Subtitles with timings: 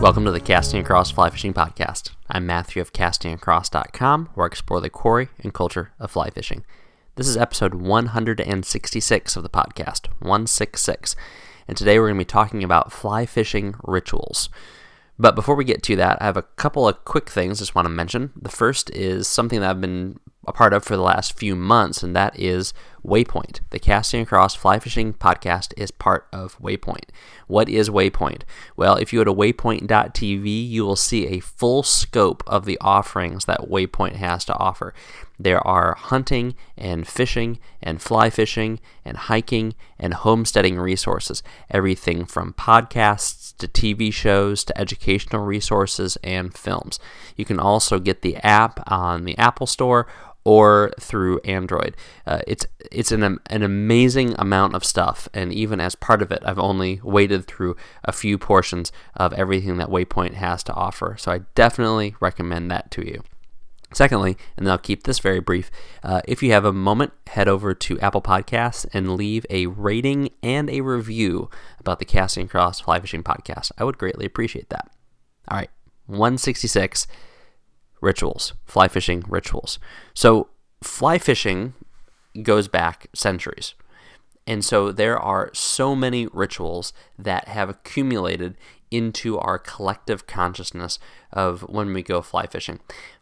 [0.00, 2.12] Welcome to the Casting Across Fly Fishing Podcast.
[2.30, 6.64] I'm Matthew of castingacross.com, where I explore the quarry and culture of fly fishing.
[7.16, 11.16] This is episode 166 of the podcast, 166.
[11.66, 14.48] And today we're going to be talking about fly fishing rituals.
[15.18, 17.74] But before we get to that, I have a couple of quick things I just
[17.74, 18.30] want to mention.
[18.40, 22.04] The first is something that I've been a part of for the last few months,
[22.04, 22.72] and that is
[23.04, 23.60] Waypoint.
[23.70, 27.10] The Casting Across Fly Fishing podcast is part of Waypoint.
[27.46, 28.42] What is Waypoint?
[28.76, 33.44] Well, if you go to waypoint.tv, you will see a full scope of the offerings
[33.46, 34.94] that Waypoint has to offer.
[35.38, 41.42] There are hunting and fishing and fly fishing and hiking and homesteading resources.
[41.70, 46.98] Everything from podcasts to TV shows to educational resources and films.
[47.36, 50.08] You can also get the app on the Apple Store
[50.48, 51.94] or through Android.
[52.26, 56.42] Uh, it's it's an an amazing amount of stuff, and even as part of it,
[56.42, 61.16] I've only waded through a few portions of everything that Waypoint has to offer.
[61.18, 63.22] So I definitely recommend that to you.
[63.92, 65.70] Secondly, and I'll keep this very brief,
[66.02, 70.30] uh, if you have a moment, head over to Apple Podcasts and leave a rating
[70.42, 73.70] and a review about the Casting Across Fly Fishing Podcast.
[73.76, 74.90] I would greatly appreciate that.
[75.50, 75.70] All right,
[76.06, 77.06] 166
[78.00, 79.78] rituals, fly fishing rituals.
[80.14, 80.48] So,
[80.82, 81.74] fly fishing
[82.42, 83.74] goes back centuries.
[84.46, 88.56] And so there are so many rituals that have accumulated
[88.90, 90.98] into our collective consciousness
[91.30, 92.80] of when we go fly fishing.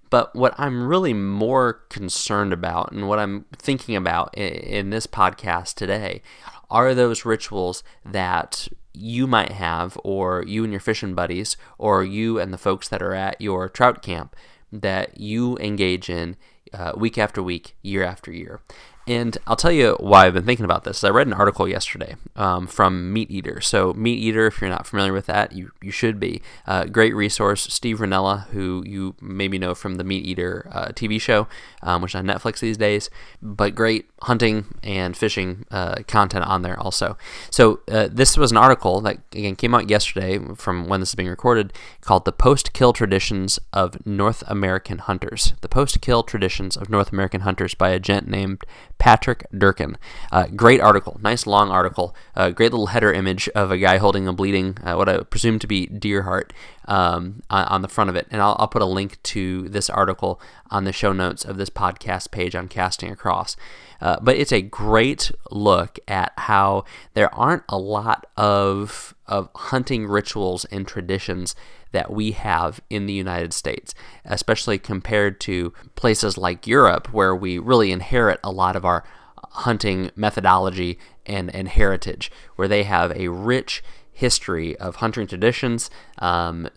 [0.09, 5.75] But what I'm really more concerned about and what I'm thinking about in this podcast
[5.75, 6.23] today
[6.71, 12.39] are those rituals that you might have, or you and your fishing buddies, or you
[12.39, 14.35] and the folks that are at your trout camp
[14.81, 16.37] that you engage in
[16.73, 18.61] uh, week after week, year after year.
[19.09, 21.05] And I'll tell you why I've been thinking about this.
[21.05, 23.61] I read an article yesterday um, from Meat Eater.
[23.61, 26.43] So, Meat Eater, if you're not familiar with that, you, you should be.
[26.67, 27.73] Uh, great resource.
[27.73, 31.47] Steve Rinella, who you maybe know from the Meat Eater uh, TV show,
[31.83, 33.09] um, which is on Netflix these days,
[33.41, 37.17] but great hunting and fishing uh, content on there also.
[37.49, 41.15] So, uh, this was an article that, again, came out yesterday from when this is
[41.15, 45.55] being recorded called The Post Kill Traditions of North American Hunters.
[45.61, 48.65] The Post Kill Traditions of North American Hunters by a gent named
[48.99, 49.97] Patrick Durkin.
[50.33, 52.15] Uh, great article, nice long article.
[52.35, 55.59] Uh, great little header image of a guy holding a bleeding, uh, what I presume
[55.59, 56.53] to be deer heart,
[56.87, 58.27] um, on the front of it.
[58.31, 60.41] And I'll, I'll, put a link to this article
[60.71, 63.57] on the show notes of this podcast page on Casting Across.
[64.01, 70.07] Uh, but it's a great look at how there aren't a lot of of hunting
[70.07, 71.55] rituals and traditions
[71.93, 73.95] that we have in the United States,
[74.25, 79.05] especially compared to places like Europe, where we really inherit a lot of our
[79.51, 83.83] hunting methodology and, and heritage, where they have a rich
[84.13, 86.69] history of hunting traditions, um,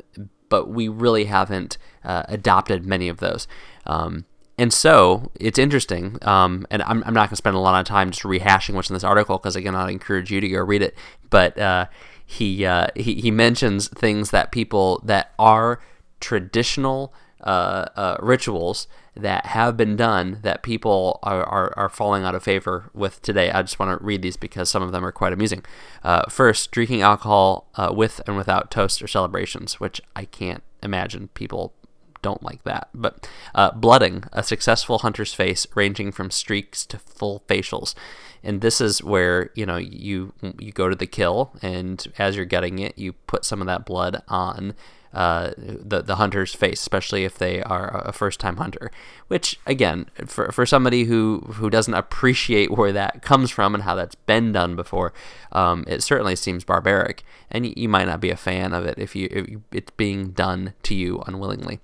[0.49, 3.47] but we really haven't uh, adopted many of those.
[3.85, 4.25] Um,
[4.57, 7.85] and so it's interesting, um, and I'm, I'm not going to spend a lot of
[7.87, 10.81] time just rehashing what's in this article because, again, I'd encourage you to go read
[10.81, 10.97] it.
[11.29, 11.85] But uh,
[12.29, 15.79] he, uh, he he mentions things that people that are
[16.19, 17.11] traditional
[17.41, 22.43] uh, uh, rituals that have been done that people are, are, are, falling out of
[22.43, 23.49] favor with today.
[23.49, 25.65] I just want to read these because some of them are quite amusing.
[26.03, 31.29] Uh, first, drinking alcohol uh, with and without toasts or celebrations, which I can't imagine
[31.33, 31.73] people
[32.21, 32.89] don't like that.
[32.93, 37.95] But uh, blooding, a successful hunter's face ranging from streaks to full facials
[38.43, 42.45] and this is where you know you you go to the kill and as you're
[42.45, 44.73] getting it you put some of that blood on
[45.13, 48.91] uh, the the hunter's face, especially if they are a first time hunter.
[49.27, 53.95] Which again, for for somebody who who doesn't appreciate where that comes from and how
[53.95, 55.13] that's been done before,
[55.51, 59.15] um, it certainly seems barbaric, and you, might not be a fan of it if
[59.15, 61.79] you if it's being done to you unwillingly.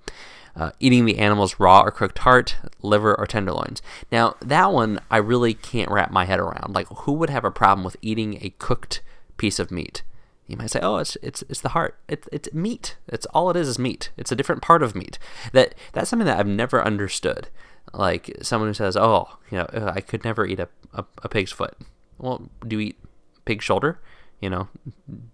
[0.54, 3.82] Uh, eating the animal's raw or cooked heart, liver, or tenderloins.
[4.10, 6.74] Now, that one I really can't wrap my head around.
[6.74, 9.02] Like, who would have a problem with eating a cooked
[9.36, 10.02] piece of meat?
[10.46, 11.98] You might say, "Oh, it's it's it's the heart.
[12.08, 12.96] It's it's meat.
[13.08, 14.10] It's all it is is meat.
[14.16, 15.18] It's a different part of meat."
[15.52, 17.48] That that's something that I've never understood.
[17.92, 21.52] Like someone who says, "Oh, you know, I could never eat a, a, a pig's
[21.52, 21.76] foot."
[22.18, 22.98] Well, do you eat
[23.44, 24.00] pig shoulder?
[24.40, 24.68] You know,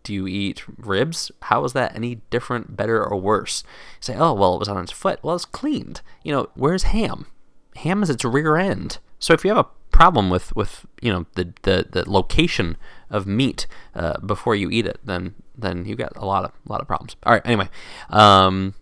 [0.04, 1.30] do you eat ribs?
[1.42, 3.64] How is that any different, better, or worse?
[4.00, 5.18] You say, "Oh, well, it was on its foot.
[5.22, 7.26] Well, it's cleaned." You know, where's ham?
[7.76, 8.98] Ham is its rear end.
[9.18, 12.76] So if you have a problem with, with you know the, the, the location
[13.12, 16.72] of meat uh, before you eat it, then then you got a lot of a
[16.72, 17.14] lot of problems.
[17.24, 17.42] All right.
[17.44, 17.68] Anyway,
[18.10, 18.74] um,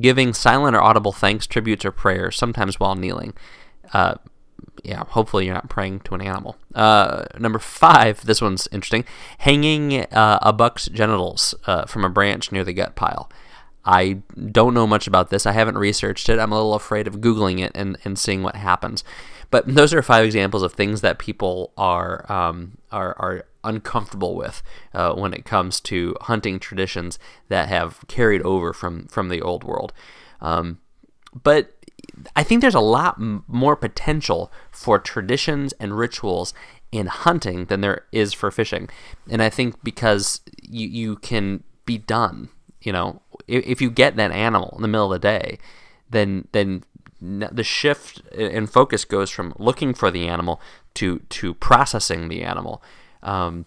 [0.00, 3.34] giving silent or audible thanks, tributes, or prayers, sometimes while kneeling.
[3.92, 4.14] Uh,
[4.84, 6.56] yeah, hopefully you're not praying to an animal.
[6.74, 9.04] Uh, number five, this one's interesting.
[9.38, 13.30] Hanging uh, a buck's genitals uh, from a branch near the gut pile.
[13.84, 14.18] I
[14.52, 15.46] don't know much about this.
[15.46, 16.38] I haven't researched it.
[16.38, 19.02] I'm a little afraid of Googling it and, and seeing what happens.
[19.50, 24.62] But those are five examples of things that people are um, are, are uncomfortable with
[24.94, 27.18] uh, when it comes to hunting traditions
[27.48, 29.92] that have carried over from from the old world.
[30.40, 30.78] Um,
[31.42, 31.74] but
[32.36, 36.54] I think there's a lot m- more potential for traditions and rituals
[36.90, 38.88] in hunting than there is for fishing,
[39.28, 42.50] and I think because you you can be done.
[42.80, 45.58] You know, if, if you get that animal in the middle of the day,
[46.10, 46.84] then then
[47.20, 50.60] the shift in focus goes from looking for the animal
[50.94, 52.82] to to processing the animal.
[53.22, 53.66] Um,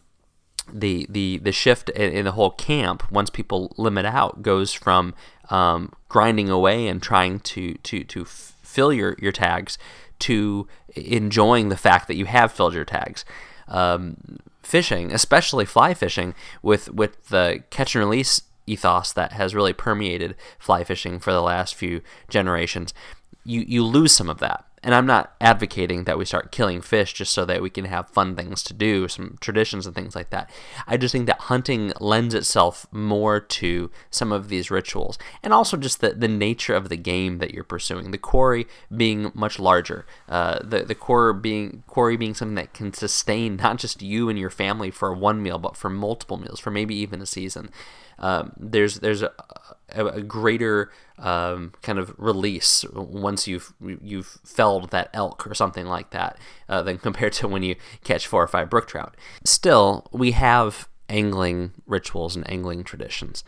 [0.71, 5.13] the the the shift in, the whole camp once people limit out goes from
[5.49, 9.77] um, grinding away and trying to to to fill your your tags
[10.19, 13.25] to enjoying the fact that you have filled your tags.
[13.67, 19.73] Um, fishing, especially fly fishing, with with the catch and release ethos that has really
[19.73, 22.93] permeated fly fishing for the last few generations
[23.43, 24.65] you you lose some of that.
[24.83, 28.09] And I'm not advocating that we start killing fish just so that we can have
[28.09, 30.49] fun things to do, some traditions and things like that.
[30.87, 35.77] I just think that hunting lends itself more to some of these rituals, and also
[35.77, 38.09] just the, the nature of the game that you're pursuing.
[38.09, 38.65] The quarry
[38.95, 43.77] being much larger, uh, the the quarry being quarry being something that can sustain not
[43.77, 47.21] just you and your family for one meal, but for multiple meals, for maybe even
[47.21, 47.69] a season.
[48.21, 49.33] Um, there's there's a,
[49.95, 56.11] a, greater um, kind of release once you've you've felled that elk or something like
[56.11, 56.37] that
[56.69, 59.15] uh, than compared to when you catch four or five brook trout.
[59.43, 63.43] Still, we have angling rituals and angling traditions.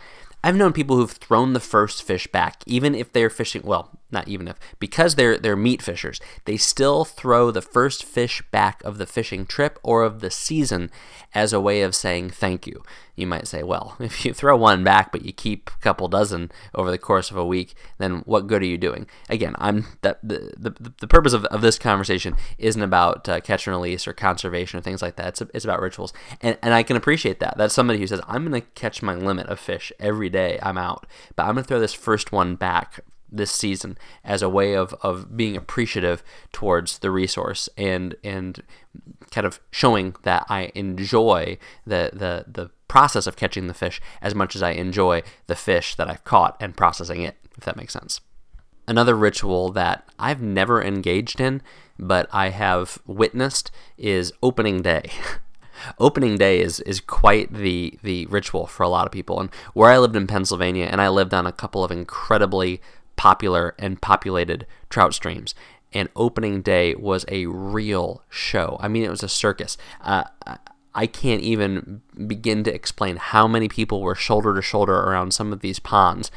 [0.46, 3.62] I've known people who've thrown the first fish back, even if they're fishing.
[3.64, 8.44] Well, not even if, because they're they're meat fishers, they still throw the first fish
[8.52, 10.92] back of the fishing trip or of the season
[11.34, 12.84] as a way of saying thank you.
[13.16, 16.52] You might say, well, if you throw one back but you keep a couple dozen
[16.74, 19.08] over the course of a week, then what good are you doing?
[19.30, 23.68] Again, I'm that the the, the purpose of, of this conversation isn't about uh, catch
[23.68, 25.28] and release or conservation or things like that.
[25.28, 27.58] It's it's about rituals, and and I can appreciate that.
[27.58, 30.78] That's somebody who says I'm going to catch my limit of fish every day I'm
[30.78, 31.06] out.
[31.36, 33.02] But I'm going to throw this first one back
[33.34, 38.62] this season as a way of, of being appreciative towards the resource and and
[39.32, 44.36] kind of showing that I enjoy the, the the process of catching the fish as
[44.36, 47.92] much as I enjoy the fish that I've caught and processing it, if that makes
[47.92, 48.22] sense.
[48.88, 51.64] Another ritual that I've never engaged in,
[51.98, 55.10] but I have witnessed is opening day.
[55.98, 59.40] opening day is is quite the the ritual for a lot of people.
[59.40, 62.80] And where I lived in Pennsylvania, and I lived on a couple of incredibly
[63.16, 65.56] popular and populated trout streams.
[65.94, 68.78] And opening day was a real show.
[68.80, 69.78] I mean, it was a circus.
[70.02, 70.26] Uh,
[70.96, 75.52] I can't even begin to explain how many people were shoulder to shoulder around some
[75.52, 76.30] of these ponds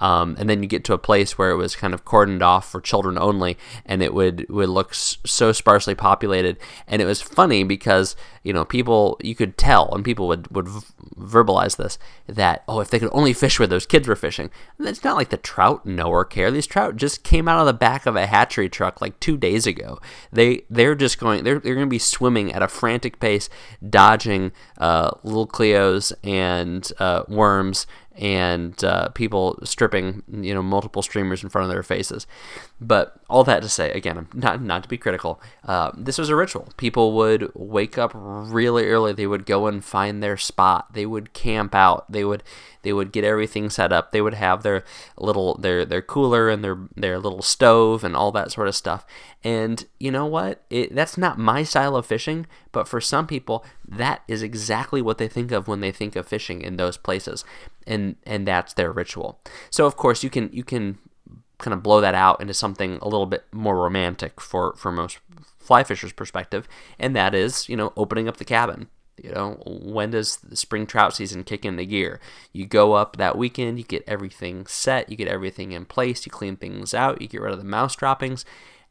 [0.00, 2.68] um, and then you get to a place where it was kind of cordoned off
[2.68, 6.56] for children only, and it would would look so sparsely populated.
[6.86, 10.68] And it was funny because you know people you could tell, and people would would
[11.16, 14.50] verbalize this that oh if they could only fish where those kids were fishing.
[14.78, 16.50] It's not like the trout know or care.
[16.50, 19.66] These trout just came out of the back of a hatchery truck like two days
[19.66, 19.98] ago.
[20.32, 23.48] They they're just going they're they're going to be swimming at a frantic pace,
[23.88, 27.86] dodging uh, little Cleos and uh, worms
[28.20, 32.26] and uh, people stripping you know multiple streamers in front of their faces.
[32.80, 35.40] But all that to say, again, not not to be critical.
[35.64, 36.68] Uh, this was a ritual.
[36.76, 39.12] People would wake up really early.
[39.12, 40.92] They would go and find their spot.
[40.92, 42.04] They They would camp out.
[42.12, 42.42] They would
[42.82, 44.12] they would get everything set up.
[44.12, 44.84] They would have their
[45.16, 49.06] little their their cooler and their their little stove and all that sort of stuff.
[49.42, 50.62] And you know what?
[50.68, 55.16] It, that's not my style of fishing, but for some people, that is exactly what
[55.16, 57.46] they think of when they think of fishing in those places,
[57.86, 59.40] and and that's their ritual.
[59.70, 60.98] So of course you can you can
[61.56, 65.18] kind of blow that out into something a little bit more romantic for for most
[65.58, 68.90] fly fishers' perspective, and that is you know opening up the cabin.
[69.22, 72.20] You know, when does the spring trout season kick into gear?
[72.52, 76.32] You go up that weekend, you get everything set, you get everything in place, you
[76.32, 78.44] clean things out, you get rid of the mouse droppings,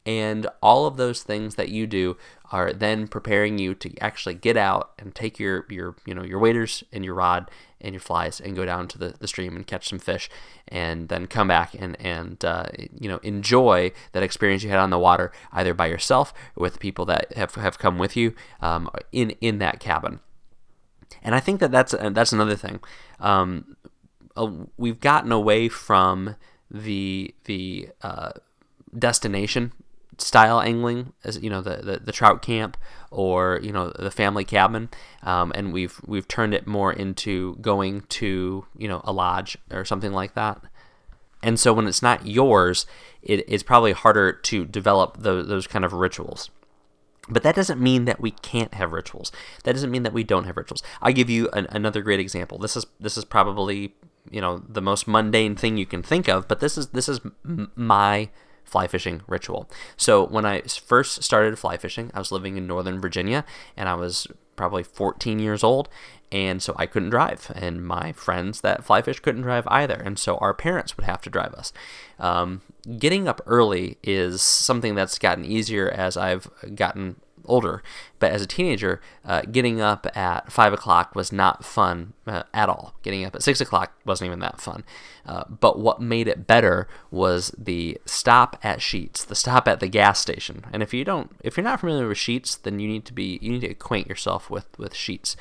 [0.05, 2.17] and all of those things that you do
[2.51, 6.39] are then preparing you to actually get out and take your your you know your
[6.39, 7.49] waders and your rod
[7.81, 10.29] and your flies and go down to the, the stream and catch some fish
[10.67, 12.65] and then come back and and uh,
[12.99, 16.79] you know enjoy that experience you had on the water either by yourself or with
[16.79, 20.19] people that have, have come with you um, in in that cabin.
[21.21, 22.79] And I think that that's that's another thing.
[23.19, 23.75] Um,
[24.37, 26.35] uh, we've gotten away from
[26.71, 28.31] the the uh,
[28.97, 29.73] destination
[30.21, 32.77] style angling, as you know, the, the, the, trout camp
[33.11, 34.89] or you know the family cabin,
[35.23, 39.85] um, and we've we've turned it more into going to you know a lodge or
[39.85, 40.61] something like that.
[41.41, 42.85] And so when it's not yours,
[43.21, 46.49] it, it's probably harder to develop those, those kind of rituals.
[47.29, 49.31] But that doesn't mean that we can't have rituals.
[49.63, 50.83] That doesn't mean that we don't have rituals.
[51.01, 52.57] I'll give you an, another great example.
[52.57, 53.95] This is this is probably
[54.29, 57.21] you know the most mundane thing you can think of, but this is this is
[57.45, 58.29] m- my
[58.69, 59.69] fly fishing ritual.
[59.97, 63.45] So when I first started fly fishing, I was living in Northern Virginia
[63.75, 65.87] and I was probably 14 years old
[66.31, 70.19] and so I couldn't drive and my friends that fly fish couldn't drive either and
[70.19, 71.71] so our parents would have to drive us.
[72.19, 72.61] Um,
[72.97, 77.15] getting up early is something that's gotten easier as I've gotten
[77.49, 77.83] older.
[78.19, 82.69] But as a teenager, uh, getting up at five o'clock was not fun uh, at
[82.69, 82.95] all.
[83.03, 84.83] Getting up at six o'clock wasn't even that fun.
[85.25, 89.87] Uh, but what made it better was the stop at Sheetz, the stop at the
[89.87, 90.65] gas station.
[90.71, 93.39] And if you don't, if you're not familiar with Sheetz, then you need to be,
[93.41, 95.35] you need to acquaint yourself with with Sheetz.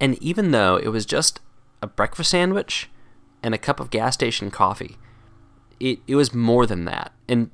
[0.00, 1.40] And even though it was just
[1.82, 2.90] a breakfast sandwich
[3.42, 4.96] and a cup of gas station coffee,
[5.80, 7.12] it, it was more than that.
[7.28, 7.50] And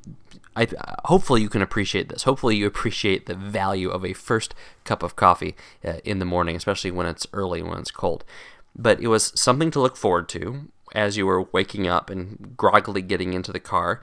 [0.60, 0.66] I,
[1.06, 2.24] hopefully you can appreciate this.
[2.24, 6.54] Hopefully you appreciate the value of a first cup of coffee uh, in the morning,
[6.54, 8.24] especially when it's early, when it's cold.
[8.76, 13.00] But it was something to look forward to as you were waking up and groggily
[13.02, 14.02] getting into the car.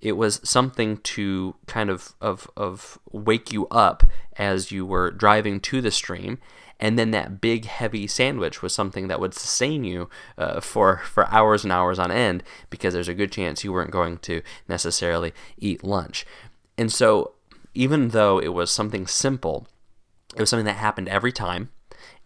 [0.00, 4.02] It was something to kind of, of, of wake you up
[4.36, 6.38] as you were driving to the stream
[6.82, 11.28] and then that big heavy sandwich was something that would sustain you uh, for for
[11.28, 15.32] hours and hours on end because there's a good chance you weren't going to necessarily
[15.56, 16.26] eat lunch.
[16.76, 17.34] And so
[17.72, 19.68] even though it was something simple,
[20.34, 21.70] it was something that happened every time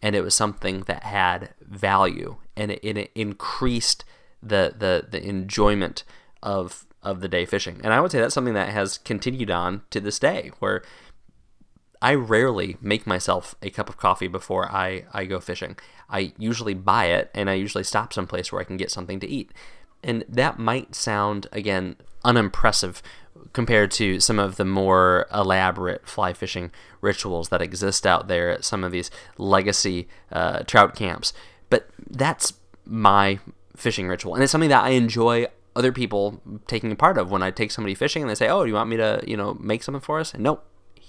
[0.00, 4.06] and it was something that had value and it, it increased
[4.42, 6.02] the, the the enjoyment
[6.42, 7.78] of of the day fishing.
[7.84, 10.82] And I would say that's something that has continued on to this day where
[12.02, 15.76] I rarely make myself a cup of coffee before I, I go fishing.
[16.08, 19.26] I usually buy it and I usually stop someplace where I can get something to
[19.26, 19.52] eat.
[20.02, 23.02] And that might sound, again, unimpressive
[23.52, 28.64] compared to some of the more elaborate fly fishing rituals that exist out there at
[28.64, 31.32] some of these legacy uh, trout camps.
[31.70, 33.38] But that's my
[33.76, 34.34] fishing ritual.
[34.34, 37.94] And it's something that I enjoy other people taking part of when I take somebody
[37.94, 40.18] fishing and they say, "Oh, do you want me to, you know, make something for
[40.18, 40.64] us?" And nope,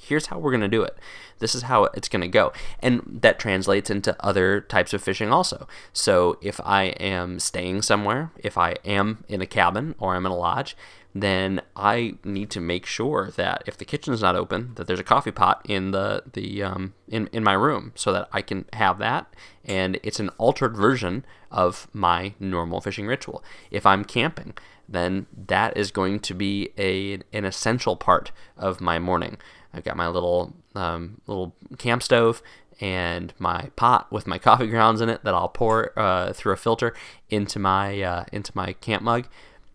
[0.07, 0.97] here's how we're going to do it.
[1.39, 2.51] This is how it's going to go.
[2.79, 5.67] And that translates into other types of fishing also.
[5.93, 10.31] So if I am staying somewhere, if I am in a cabin or I'm in
[10.31, 10.75] a lodge,
[11.21, 14.99] then I need to make sure that if the kitchen is not open, that there's
[14.99, 18.65] a coffee pot in the the um, in in my room so that I can
[18.73, 19.33] have that,
[19.65, 23.43] and it's an altered version of my normal fishing ritual.
[23.71, 24.53] If I'm camping,
[24.87, 29.37] then that is going to be a an essential part of my morning.
[29.77, 32.41] I've got my little um, little camp stove
[32.79, 36.57] and my pot with my coffee grounds in it that I'll pour uh, through a
[36.57, 36.93] filter
[37.29, 39.27] into my uh, into my camp mug.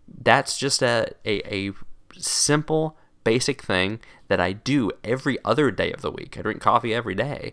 [0.06, 1.72] That's just a, a, a
[2.18, 6.36] simple basic thing that I do every other day of the week.
[6.36, 7.52] I drink coffee every day,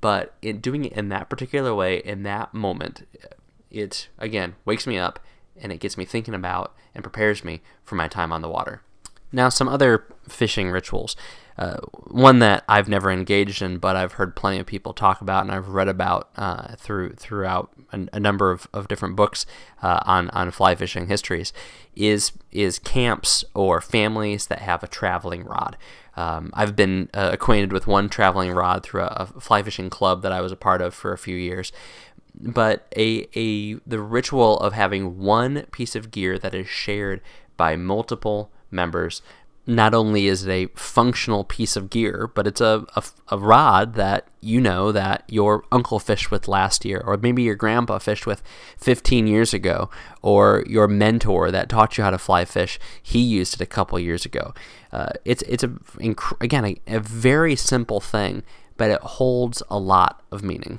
[0.00, 3.06] but in doing it in that particular way in that moment,
[3.70, 5.18] it again wakes me up
[5.60, 8.82] and it gets me thinking about and prepares me for my time on the water.
[9.30, 11.16] Now, some other fishing rituals.
[11.58, 15.42] Uh, one that I've never engaged in, but I've heard plenty of people talk about,
[15.42, 19.44] and I've read about uh, through throughout a, a, number of, of different books
[19.82, 21.52] uh, on on fly fishing histories,
[21.96, 25.76] is is camps or families that have a traveling rod.
[26.16, 30.22] Um, I've been uh, acquainted with one traveling rod through a, a fly fishing club
[30.22, 31.72] that I was a part of for a few years
[32.40, 37.20] but a, a the ritual of having one piece of gear that is shared
[37.56, 39.22] by multiple members
[39.68, 43.94] not only is it a functional piece of gear, but it's a, a, a, rod
[43.96, 48.26] that you know that your uncle fished with last year, or maybe your grandpa fished
[48.26, 48.42] with
[48.78, 49.90] 15 years ago,
[50.22, 54.00] or your mentor that taught you how to fly fish, he used it a couple
[54.00, 54.54] years ago.
[54.90, 55.70] Uh, it's it's a
[56.40, 58.42] again a, a very simple thing,
[58.78, 60.78] but it holds a lot of meaning.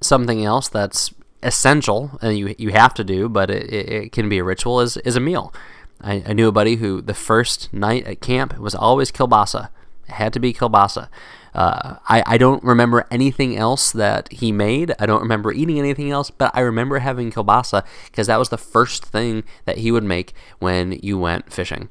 [0.00, 4.28] Something else that's essential and you you have to do, but it, it, it can
[4.28, 5.54] be a ritual is is a meal.
[6.00, 9.70] I, I, knew a buddy who the first night at camp was always kielbasa.
[10.08, 11.08] It had to be kielbasa.
[11.54, 14.94] Uh, I, I don't remember anything else that he made.
[14.98, 18.58] I don't remember eating anything else, but I remember having kielbasa because that was the
[18.58, 21.88] first thing that he would make when you went fishing.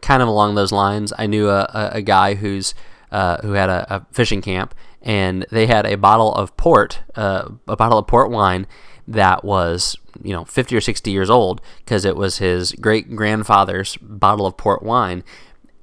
[0.00, 2.74] Kind of along those lines, I knew a, a, a guy who's
[3.12, 7.50] uh, who had a, a, fishing camp, and they had a bottle of port, uh,
[7.68, 8.66] a bottle of port wine
[9.06, 13.96] that was you know 50 or 60 years old because it was his great grandfather's
[13.98, 15.24] bottle of port wine.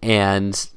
[0.01, 0.69] And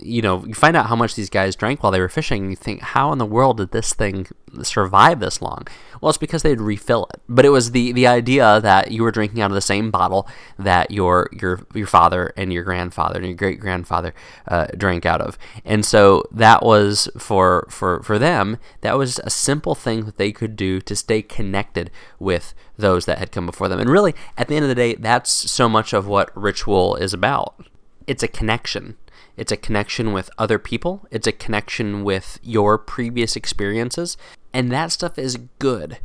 [0.00, 2.50] you know, you find out how much these guys drank while they were fishing, and
[2.50, 4.26] you think, how in the world did this thing
[4.62, 5.66] survive this long?
[6.00, 7.20] Well, it's because they'd refill it.
[7.28, 10.28] But it was the, the idea that you were drinking out of the same bottle
[10.58, 14.14] that your your your father and your grandfather and your great grandfather
[14.46, 18.58] uh, drank out of, and so that was for for for them.
[18.82, 23.18] That was a simple thing that they could do to stay connected with those that
[23.18, 23.80] had come before them.
[23.80, 27.12] And really, at the end of the day, that's so much of what ritual is
[27.12, 27.66] about.
[28.06, 28.96] It's a connection
[29.38, 34.16] it's a connection with other people, it's a connection with your previous experiences,
[34.52, 35.98] and that stuff is good.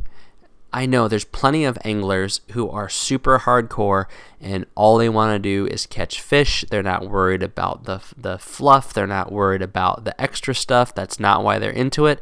[0.72, 4.06] I know there's plenty of anglers who are super hardcore
[4.40, 6.64] and all they want to do is catch fish.
[6.68, 10.92] They're not worried about the the fluff, they're not worried about the extra stuff.
[10.92, 12.20] That's not why they're into it.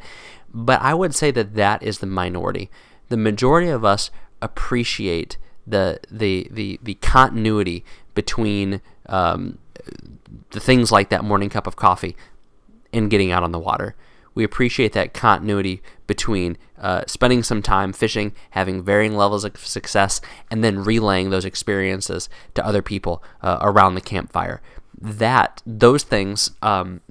[0.53, 2.69] But I would say that that is the minority.
[3.09, 9.57] The majority of us appreciate the the the, the continuity between um,
[10.51, 12.15] the things like that morning cup of coffee
[12.91, 13.95] and getting out on the water.
[14.35, 20.21] We appreciate that continuity between uh, spending some time fishing, having varying levels of success,
[20.49, 24.61] and then relaying those experiences to other people uh, around the campfire.
[24.99, 27.01] That those things um,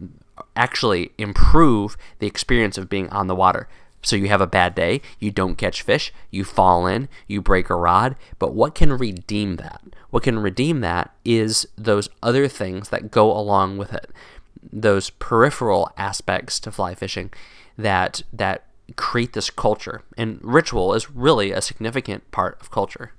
[0.57, 3.69] actually improve the experience of being on the water.
[4.03, 7.71] So you have a bad day, you don't catch fish, you fall in, you break
[7.71, 9.81] a rod, but what can redeem that?
[10.11, 14.11] What can redeem that is those other things that go along with it.
[14.73, 17.33] Those peripheral aspects to fly fishing
[17.79, 20.03] that that create this culture.
[20.19, 23.13] And ritual is really a significant part of culture.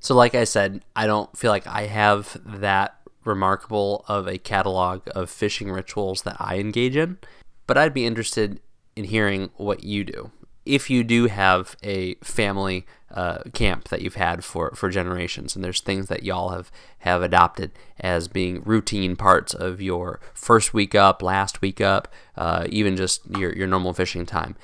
[0.00, 5.02] So like I said, I don't feel like I have that remarkable of a catalog
[5.14, 7.18] of fishing rituals that I engage in,
[7.66, 8.60] but I'd be interested
[8.96, 10.30] in hearing what you do.
[10.64, 15.64] If you do have a family uh, camp that you've had for, for generations, and
[15.64, 20.94] there's things that y'all have, have adopted as being routine parts of your first week
[20.94, 24.56] up, last week up, uh, even just your, your normal fishing time.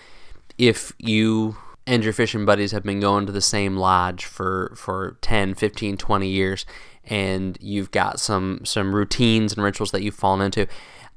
[0.57, 5.17] If you and your fishing buddies have been going to the same lodge for, for
[5.21, 6.67] 10, 15, 20 years,
[7.05, 10.67] and you've got some, some routines and rituals that you've fallen into,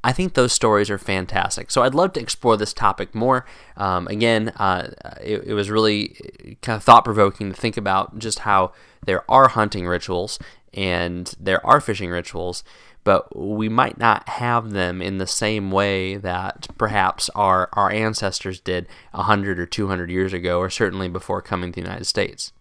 [0.03, 1.71] I think those stories are fantastic.
[1.71, 3.45] So I'd love to explore this topic more.
[3.77, 8.39] Um, again, uh, it, it, was really kind of thought provoking to think about just
[8.39, 8.73] how
[9.05, 10.39] there are hunting rituals
[10.73, 12.63] and there are fishing rituals,
[13.03, 18.59] but we might not have them in the same way that perhaps our, our ancestors
[18.59, 22.51] did 100 or 200 years ago, or certainly before coming to the United States.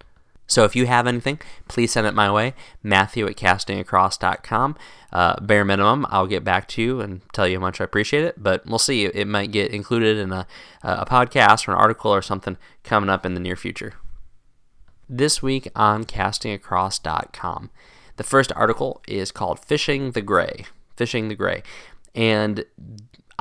[0.46, 4.76] So if you have anything, please send it my way, Matthew at castingacross.com.
[5.12, 8.24] Uh, bare minimum, I'll get back to you and tell you how much I appreciate
[8.24, 9.04] it, but we'll see.
[9.04, 10.46] It might get included in a,
[10.82, 13.94] a podcast or an article or something coming up in the near future.
[15.08, 17.70] This week on castingacross.com,
[18.16, 20.66] the first article is called Fishing the Gray.
[20.96, 21.62] Fishing the Gray.
[22.14, 22.64] And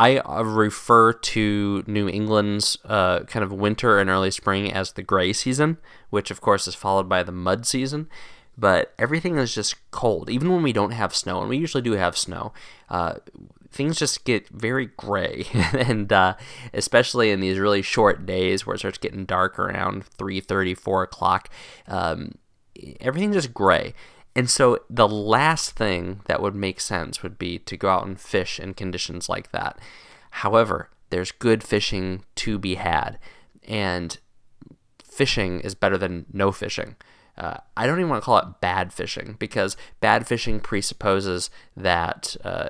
[0.01, 5.03] I uh, refer to New England's uh, kind of winter and early spring as the
[5.03, 5.77] gray season,
[6.09, 8.09] which of course is followed by the mud season.
[8.57, 11.91] But everything is just cold, even when we don't have snow, and we usually do
[11.91, 12.51] have snow.
[12.89, 13.17] Uh,
[13.71, 16.33] things just get very gray, and uh,
[16.73, 21.47] especially in these really short days where it starts getting dark around 3:30, 4 o'clock,
[21.87, 22.31] um,
[22.99, 23.93] everything's just gray.
[24.35, 28.19] And so the last thing that would make sense would be to go out and
[28.19, 29.77] fish in conditions like that.
[30.31, 33.19] However, there's good fishing to be had,
[33.67, 34.17] and
[35.03, 36.95] fishing is better than no fishing.
[37.41, 42.37] Uh, I don't even want to call it bad fishing because bad fishing presupposes that
[42.43, 42.69] uh,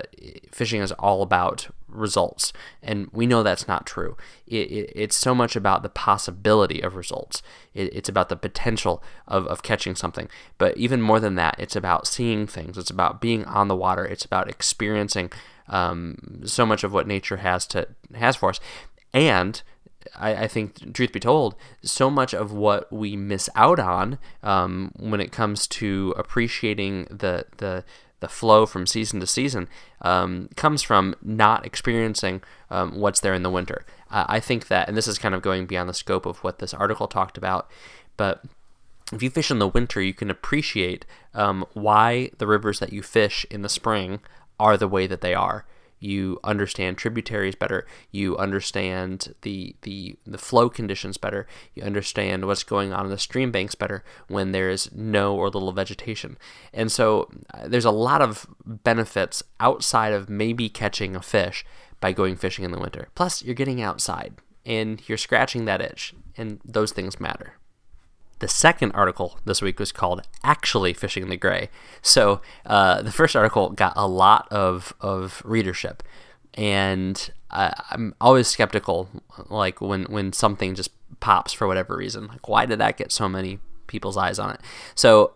[0.50, 4.16] fishing is all about results, and we know that's not true.
[4.48, 7.44] It, it, it's so much about the possibility of results.
[7.74, 10.30] It, it's about the potential of, of catching something.
[10.58, 12.78] But even more than that, it's about seeing things.
[12.78, 14.06] It's about being on the water.
[14.06, 15.34] It's about experiencing
[15.68, 18.62] um, so much of what nature has to has for us,
[19.14, 19.62] and
[20.16, 24.92] I, I, think, truth be told, so much of what we miss out on um,
[24.98, 27.84] when it comes to appreciating the the
[28.22, 29.68] the flow from season to season
[30.04, 33.84] um, comes from not experiencing um, what's there in the winter.
[34.12, 36.60] Uh, I think that, and this is kind of going beyond the scope of what
[36.60, 37.68] this article talked about,
[38.18, 38.44] but
[39.12, 43.02] if you fish in the winter, you can appreciate um, why the rivers that you
[43.02, 44.20] fish in the spring
[44.60, 45.66] are the way that they are
[46.02, 52.64] you understand tributaries better, you understand the the the flow conditions better, you understand what's
[52.64, 56.38] going on in the stream banks better when there is no or little vegetation.
[56.74, 61.64] And so uh, there's a lot of benefits outside of maybe catching a fish
[62.02, 63.10] by going fishing in the winter.
[63.16, 64.34] Plus, you're getting outside
[64.66, 67.54] and you're scratching that itch, and those things matter.
[68.42, 71.70] The second article this week was called Actually Fishing the Gray.
[72.02, 76.02] So uh, the first article got a lot of, of readership.
[76.56, 79.10] And I, I'm always skeptical,
[79.50, 82.28] like when, when something just pops for whatever reason.
[82.28, 84.62] Like, why did that get so many people's eyes on it?
[84.96, 85.36] So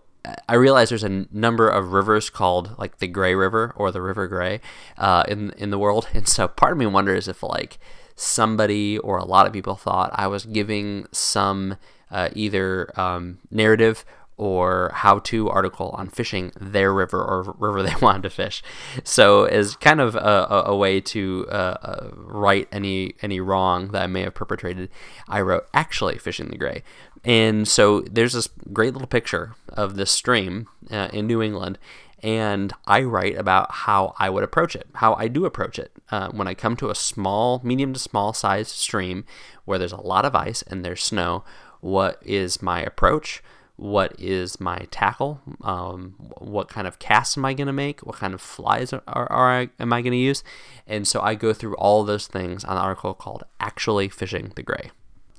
[0.49, 4.27] I realize there's a number of rivers called like the Gray River or the River
[4.27, 4.61] Gray
[4.97, 7.77] uh, in in the world, and so part of me wonders if like
[8.15, 11.77] somebody or a lot of people thought I was giving some
[12.11, 14.05] uh, either um, narrative
[14.37, 18.61] or how-to article on fishing their river or river they wanted to fish.
[19.03, 24.01] So as kind of a, a way to uh, uh, right any any wrong that
[24.01, 24.89] I may have perpetrated,
[25.27, 26.83] I wrote actually fishing the gray.
[27.23, 31.79] And so there's this great little picture of this stream uh, in New England,
[32.21, 35.91] and I write about how I would approach it, how I do approach it.
[36.11, 39.25] Uh, when I come to a small, medium to small sized stream
[39.65, 41.43] where there's a lot of ice and there's snow,
[41.85, 43.43] what is my approach,
[43.75, 48.15] what is my tackle, um, what kind of casts am I going to make, what
[48.15, 50.43] kind of flies are, are, are am I going to use,
[50.87, 54.63] and so I go through all those things on an article called "Actually Fishing the
[54.63, 54.89] Gray."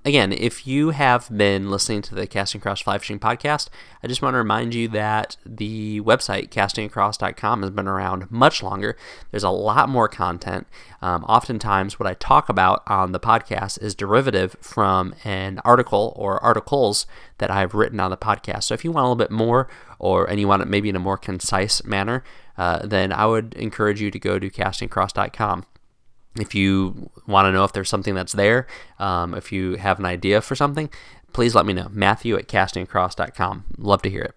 [0.06, 3.68] Again, if you have been listening to the Casting Across Fly Fishing podcast,
[4.04, 8.96] I just want to remind you that the website, castingacross.com, has been around much longer.
[9.32, 10.68] There's a lot more content.
[11.02, 16.40] Um, oftentimes, what I talk about on the podcast is derivative from an article or
[16.40, 18.62] articles that I've written on the podcast.
[18.62, 20.94] So if you want a little bit more, or and you want it maybe in
[20.94, 22.22] a more concise manner,
[22.56, 25.66] uh, then I would encourage you to go to castingacross.com.
[26.38, 28.66] If you want to know if there's something that's there,
[28.98, 30.90] um, if you have an idea for something,
[31.32, 31.88] please let me know.
[31.90, 33.64] Matthew at castingacross.com.
[33.78, 34.34] Love to hear it.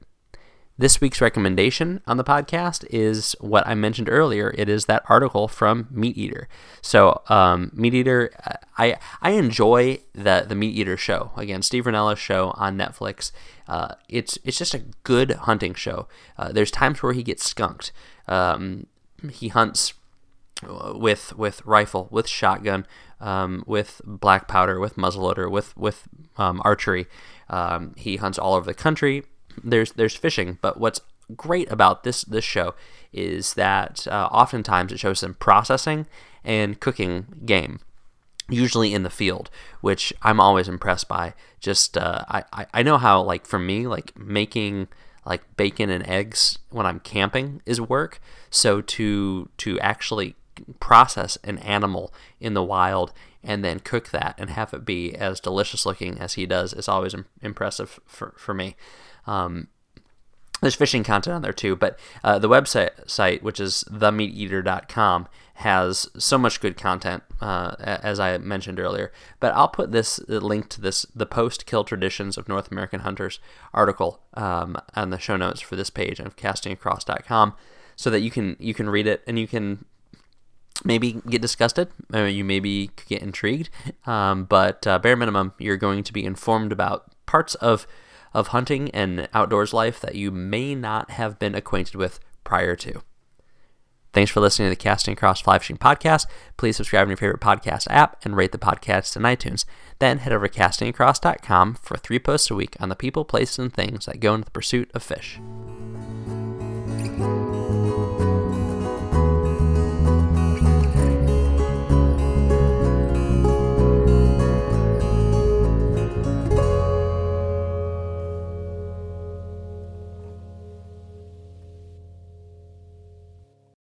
[0.79, 4.55] This week's recommendation on the podcast is what I mentioned earlier.
[4.57, 6.47] It is that article from Meat Eater.
[6.81, 8.31] So, um, Meat Eater,
[8.77, 11.31] I I enjoy the the Meat Eater show.
[11.35, 13.33] Again, Steve Rinella's show on Netflix.
[13.67, 16.07] Uh, it's it's just a good hunting show.
[16.37, 17.91] Uh, there's times where he gets skunked.
[18.29, 18.85] Um,
[19.33, 19.95] he hunts
[20.67, 22.85] with with rifle, with shotgun,
[23.19, 27.07] um, with black powder, with muzzleloader, with with um, archery.
[27.49, 29.23] Um, he hunts all over the country.
[29.63, 31.01] There's there's fishing, but what's
[31.35, 32.75] great about this this show
[33.13, 36.07] is that uh, oftentimes it shows them processing
[36.43, 37.79] and cooking game,
[38.49, 39.49] usually in the field,
[39.81, 41.33] which I'm always impressed by.
[41.59, 44.87] Just uh, I I know how like for me like making
[45.25, 48.19] like bacon and eggs when I'm camping is work.
[48.49, 50.35] So to to actually
[50.79, 53.11] process an animal in the wild
[53.43, 56.87] and then cook that and have it be as delicious looking as he does is
[56.87, 58.75] always Im- impressive for, for me.
[59.25, 59.67] Um,
[60.61, 66.09] there's fishing content on there too, but uh, the website site, which is themeateater.com, has
[66.17, 69.11] so much good content, uh, as I mentioned earlier.
[69.39, 73.39] But I'll put this link to this the post kill traditions of North American hunters
[73.73, 77.55] article um, on the show notes for this page of castingacross.com,
[77.95, 79.85] so that you can you can read it and you can
[80.83, 83.69] maybe get disgusted, or you maybe get intrigued,
[84.05, 87.87] um, but uh, bare minimum, you're going to be informed about parts of
[88.33, 93.01] of hunting and outdoors life that you may not have been acquainted with prior to.
[94.11, 96.25] Thanks for listening to the Casting Across Fly Fishing Podcast.
[96.57, 99.65] Please subscribe to your favorite podcast app and rate the podcast in iTunes.
[99.99, 103.73] Then head over to castingacross.com for three posts a week on the people, places, and
[103.73, 105.39] things that go into the pursuit of fish.